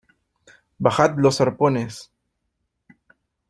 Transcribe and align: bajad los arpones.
bajad 0.79 1.15
los 1.19 1.41
arpones. 1.41 2.11